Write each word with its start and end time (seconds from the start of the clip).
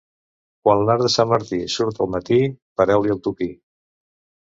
Quan 0.67 0.81
l'arc 0.87 1.03
de 1.07 1.11
sant 1.17 1.29
Martí 1.35 1.61
surt 1.75 2.03
al 2.07 2.11
matí, 2.17 2.41
pareu-li 2.83 3.17
el 3.19 3.25
tupí. 3.29 3.55